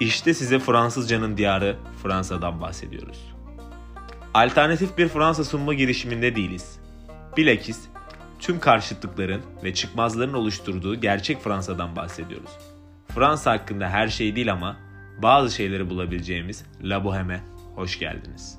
[0.00, 3.34] İşte size Fransızcanın diyarı Fransa'dan bahsediyoruz.
[4.34, 6.78] Alternatif bir Fransa sunma girişiminde değiliz.
[7.36, 7.80] Bilakis
[8.38, 12.50] tüm karşıtlıkların ve çıkmazların oluşturduğu gerçek Fransa'dan bahsediyoruz.
[13.14, 14.76] Fransa hakkında her şey değil ama
[15.22, 17.40] bazı şeyleri bulabileceğimiz La Boheme
[17.74, 18.58] hoş geldiniz.